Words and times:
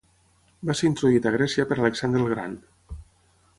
Va 0.69 0.75
ser 0.79 0.87
introduït 0.91 1.27
a 1.29 1.33
Grècia 1.37 1.67
per 1.73 1.79
Alexandre 1.83 2.25
el 2.25 2.33
Gran. 2.35 2.59